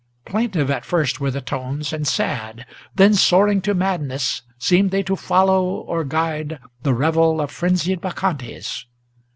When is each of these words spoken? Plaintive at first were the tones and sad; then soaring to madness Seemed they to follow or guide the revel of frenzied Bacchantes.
Plaintive 0.25 0.71
at 0.71 0.83
first 0.83 1.19
were 1.21 1.29
the 1.29 1.41
tones 1.41 1.93
and 1.93 2.07
sad; 2.07 2.65
then 2.95 3.13
soaring 3.13 3.61
to 3.61 3.75
madness 3.75 4.41
Seemed 4.57 4.89
they 4.89 5.03
to 5.03 5.15
follow 5.15 5.63
or 5.63 6.03
guide 6.03 6.57
the 6.81 6.95
revel 6.95 7.39
of 7.39 7.51
frenzied 7.51 8.01
Bacchantes. 8.01 8.87